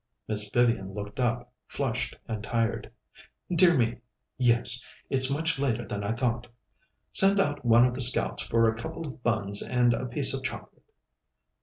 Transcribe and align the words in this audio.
Miss 0.27 0.49
Vivian 0.49 0.93
looked 0.93 1.19
up, 1.19 1.51
flushed 1.67 2.15
and 2.27 2.43
tired. 2.43 2.91
"Dear 3.53 3.77
me, 3.77 3.97
yes. 4.35 4.83
It's 5.11 5.29
much 5.29 5.59
later 5.59 5.85
than 5.85 6.03
I 6.03 6.11
thought. 6.11 6.47
Send 7.11 7.39
out 7.39 7.63
one 7.63 7.85
of 7.85 7.93
the 7.93 8.01
Scouts 8.01 8.41
for 8.47 8.67
a 8.67 8.73
couple 8.75 9.05
of 9.05 9.21
buns 9.21 9.61
and 9.61 9.93
a 9.93 10.07
piece 10.07 10.33
of 10.33 10.41
chocolate." 10.43 10.81